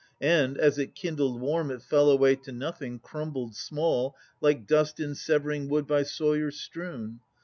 And, 0.19 0.57
as 0.57 0.79
it 0.79 0.95
kindled 0.95 1.39
warm, 1.39 1.69
It 1.69 1.83
fell 1.83 2.09
away 2.09 2.35
to 2.37 2.51
nothing, 2.51 2.97
crumbled 2.97 3.55
small, 3.55 4.15
Like 4.39 4.65
dust 4.65 4.99
in 4.99 5.13
severing 5.13 5.69
wood 5.69 5.85
by 5.85 6.01
sawyers 6.01 6.59
strewn. 6.59 7.19